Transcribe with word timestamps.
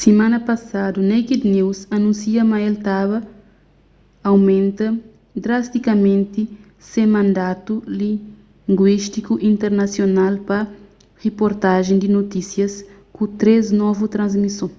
simana 0.00 0.38
pasadu 0.48 0.98
naked 1.12 1.40
news 1.56 1.78
anúnsia 1.96 2.42
ma 2.50 2.58
el 2.68 2.76
ta 2.86 2.98
ba 3.10 3.18
aumenta 4.30 4.86
drastikamenti 5.44 6.42
se 6.90 7.02
mandatu 7.14 7.72
linguístiku 8.00 9.32
internasional 9.52 10.34
pa 10.48 10.58
riportajen 11.24 11.96
di 12.00 12.08
notísias 12.16 12.74
ku 13.14 13.22
três 13.40 13.64
novu 13.82 14.04
transmison 14.14 14.70